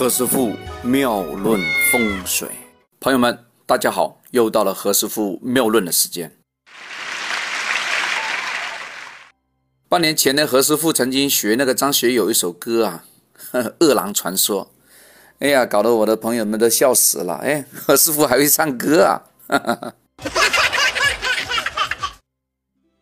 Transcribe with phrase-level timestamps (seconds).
[0.00, 1.60] 何师傅妙论
[1.92, 2.48] 风水，
[3.00, 6.34] 朋友们，大家好，又到了何师傅妙论的时间。
[9.90, 13.04] 半年前呢，何师傅曾经学那个张学友一首歌啊，
[13.80, 14.64] 《饿狼传说》。
[15.40, 17.34] 哎呀，搞得我的朋友们都笑死了。
[17.34, 19.20] 哎，何师傅还会唱歌啊！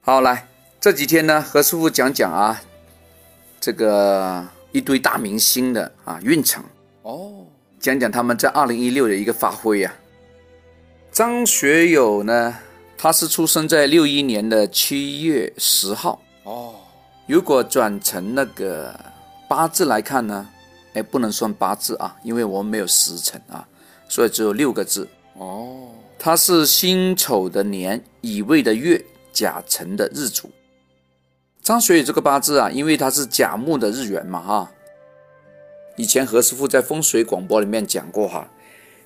[0.00, 0.48] 好，来
[0.80, 2.62] 这几天呢，何师傅讲讲啊，
[3.60, 6.64] 这个一堆大明星的啊运程
[7.06, 7.46] 哦，
[7.78, 9.94] 讲讲他们在二零一六的一个发挥啊。
[11.12, 12.58] 张学友呢，
[12.98, 16.74] 他是出生在六一年的七月十号哦。
[17.28, 18.92] 如果转成那个
[19.48, 20.48] 八字来看呢？
[20.94, 23.64] 哎，不能算八字啊，因为我们没有时辰啊，
[24.08, 25.88] 所以只有六个字哦。
[26.18, 29.00] 他是辛丑的年，乙未的月，
[29.32, 30.50] 甲辰的日主。
[31.62, 34.72] 张学友这个八字啊，因为他是甲木的日元嘛哈。
[35.96, 38.48] 以前何师傅在风水广播里面讲过哈，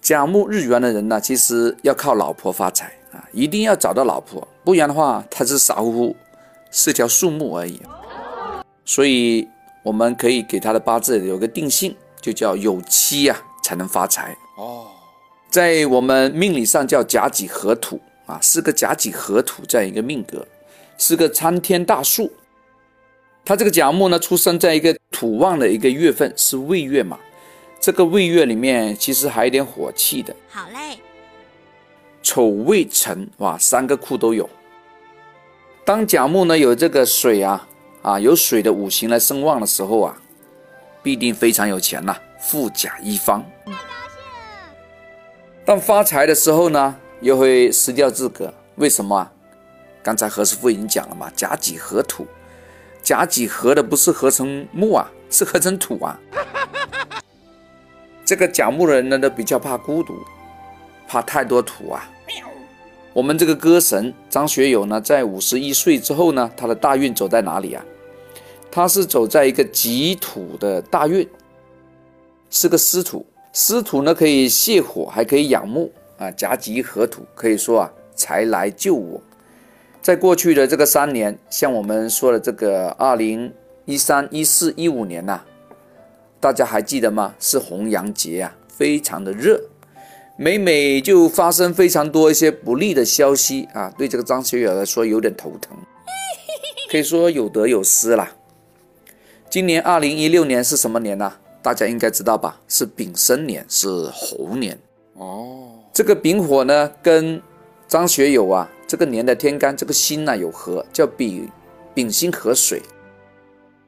[0.00, 6.16] 甲木日元的人呢，其实要靠老婆发财啊，一定要找到老婆，不然的话他是傻乎乎，
[6.70, 7.80] 是条树木而已。
[8.84, 9.48] 所以。
[9.84, 14.86] 我们可以给他的八字有个定性，就叫有妻啊才能发财哦。
[15.50, 20.46] 在我们命理上叫甲己合土啊，是个甲己合土这样一个命格，
[20.98, 22.30] 是个参天大树。
[23.44, 27.18] 他这个甲木呢，出生在一个土旺的一个月份，是未月嘛。
[27.80, 30.34] 这个未月里面其实还有点火气的。
[30.48, 30.98] 好嘞。
[32.22, 34.48] 丑未辰哇，三个库都有。
[35.84, 37.68] 当甲木呢有这个水啊。
[38.02, 40.20] 啊，有水的五行来生旺的时候啊，
[41.04, 43.44] 必定非常有钱呐，富甲一方。
[45.64, 48.52] 但发财的时候呢，又会失掉自个。
[48.74, 49.32] 为什么啊？
[50.02, 52.26] 刚才何师傅已经讲了嘛，甲己合土，
[53.02, 56.18] 甲己合的不是合成木啊，是合成土啊。
[58.24, 60.14] 这个甲木人呢，都比较怕孤独，
[61.08, 62.08] 怕太多土啊。
[63.12, 67.84] 我们这个歌神张学友呢，在五十一岁之后呢，他的大运走在哪里啊？
[68.70, 71.28] 他是走在一个己土的大运，
[72.48, 73.26] 是个湿土。
[73.52, 76.30] 湿土呢可以泻火，还可以养木啊。
[76.30, 79.20] 甲己合土，可以说啊，财来救我。
[80.02, 83.52] 在过去的这个三年，像我们说的这个二零
[83.84, 85.40] 一三、一四、一五年呐，
[86.40, 87.32] 大家还记得吗？
[87.38, 89.62] 是红阳节啊，非常的热。
[90.36, 95.76] 每每就发生非常多一些不利的消息啊，对这个张学友来说有点头疼，
[96.90, 98.32] 可以说有得有失啦。
[99.48, 101.32] 今年二零一六年是什么年呢？
[101.62, 102.60] 大家应该知道吧？
[102.66, 104.76] 是丙申年，是猴年
[105.14, 105.68] 哦。
[105.92, 107.40] 这个丙火呢，跟
[107.92, 111.46] 张学友啊这个年的天干这个辛呢有合，叫丙
[111.92, 112.80] 丙辛合水，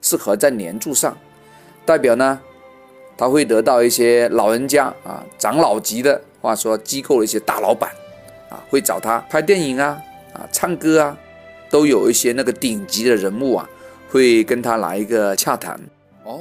[0.00, 1.16] 是合在年柱上，
[1.86, 2.40] 代表呢
[3.16, 6.20] 他会得到一些老人家啊长老级的。
[6.40, 7.92] 话说，机构的一些大老板
[8.50, 10.02] 啊，会找他拍电影啊，
[10.32, 11.16] 啊，唱歌啊，
[11.70, 13.70] 都有一些那个顶级的人物啊，
[14.10, 15.80] 会跟他来一个洽谈。
[16.24, 16.40] 哦，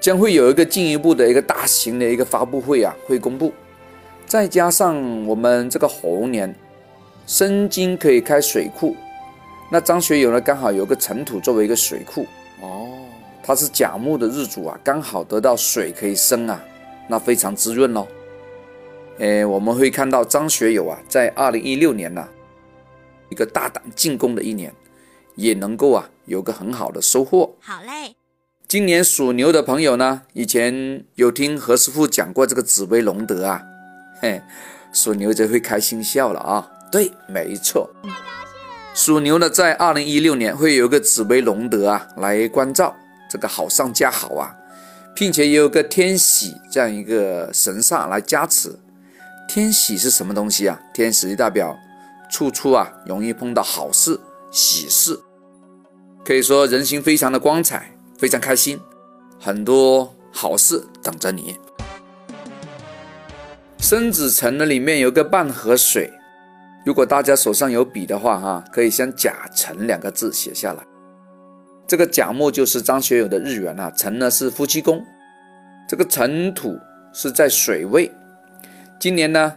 [0.00, 3.52] 将会有一个进一步的一个大型的一个发布会啊，会公布。
[4.24, 6.54] 再加上我们这个猴年，
[7.30, 8.96] 申金可以开水库，
[9.70, 12.26] 那张学友呢，刚好有个尘土作为一个水库。
[12.60, 12.88] 哦，
[13.40, 16.60] 他是甲木的日主啊，刚好得到水可以生啊，
[17.06, 18.08] 那非常滋润喽。
[19.18, 22.28] 诶，我们会看到张学友啊，在二零一六年呢，
[23.28, 24.74] 一个大胆进攻的一年，
[25.36, 27.54] 也能够啊有个很好的收获。
[27.60, 28.16] 好嘞，
[28.66, 33.62] 今年属牛的朋友呢，以前有听何师傅讲过这个紫薇龙德啊，
[34.20, 34.42] 嘿，
[34.92, 36.68] 属牛就会开心笑了啊。
[36.90, 37.88] 对，没错，
[38.94, 42.94] 属牛的在二零一六年会有个紫薇龙德啊来关照，
[43.30, 44.52] 这个好上加好啊，
[45.14, 48.76] 并且也有个天喜这样一个神煞来加持。
[49.48, 50.80] 天喜是什么东西啊？
[50.92, 51.78] 天喜代表
[52.28, 54.18] 处处啊容易碰到好事、
[54.50, 55.18] 喜事，
[56.24, 58.80] 可以说人心非常的光彩，非常开心，
[59.38, 61.56] 很多好事等着你。
[63.78, 66.12] 生子辰的里面有个半合水，
[66.84, 70.82] 如果大家手上有笔的话，哈，可以将甲辰两个字写下来。
[71.86, 75.04] 这个甲木就是张学友的日元啊，辰呢是夫妻宫，
[75.88, 76.78] 这个辰土
[77.12, 78.10] 是在水位。
[78.98, 79.54] 今年呢，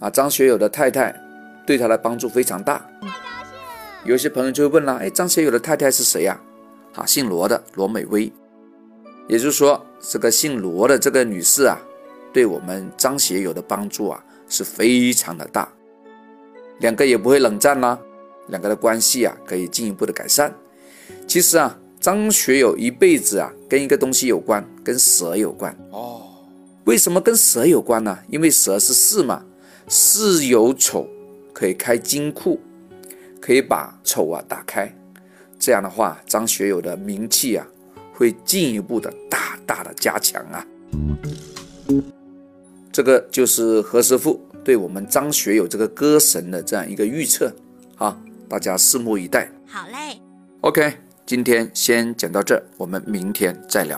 [0.00, 1.14] 啊，张学友的太太
[1.64, 2.84] 对他的帮助非常大。
[4.04, 6.40] 有些朋友就会问了，哎，张学友的太太是谁呀？
[6.94, 8.32] 啊，姓罗的罗美薇。
[9.28, 11.78] 也就是说，这个姓罗的这个女士啊，
[12.32, 15.68] 对我们张学友的帮助啊是非常的大。
[16.78, 17.98] 两个也不会冷战啦，
[18.48, 20.54] 两个的关系啊可以进一步的改善。
[21.26, 26.22] 其实啊，张学友一辈子啊跟一个东西有关，跟蛇有关哦。
[26.84, 28.16] 为什么跟蛇有关呢？
[28.28, 29.44] 因为蛇是巳嘛，
[29.88, 31.08] 巳有丑，
[31.52, 32.60] 可以开金库，
[33.40, 34.94] 可以把丑啊打开。
[35.58, 37.66] 这样的话，张学友的名气啊，
[38.12, 40.64] 会进一步的大大的加强啊。
[42.92, 47.54] 这个就是何师傅对我们张学友这个歌神的这样一个预测
[47.98, 48.18] 啊，
[48.48, 49.48] 大家拭目以待。
[49.64, 50.20] 好嘞
[50.62, 50.92] ，OK，
[51.24, 53.96] 今天先讲到这，我们明天再聊。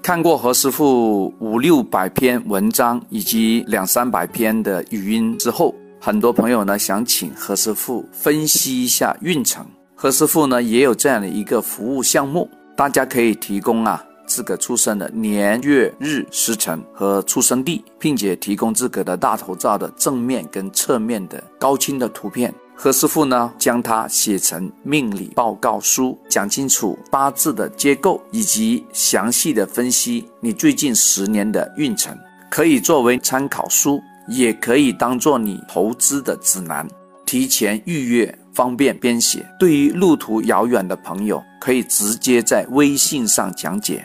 [0.00, 5.74] 看过何师傅五六百篇文章以及两三百篇的语音之后。
[5.98, 9.66] 很多朋友呢想请何师傅分析一下运程，
[9.96, 32.16] 何师傅呢也有这样的一个服务项目，大家可以提供啊自个出生的年月日时辰和出生地，并且提供自个的大头照的正面跟侧面的高清的图片，何师傅呢将它写成命理报告书，讲清楚八字的结构以及详细的分析你最近十年的运程，
[32.50, 34.00] 可以作为参考书。
[34.28, 36.84] 也可以当做你投资的指南，
[37.24, 39.48] 提前预约，方便编写。
[39.56, 44.04] 对于路途遥远的朋友，可以直接在微信上讲解，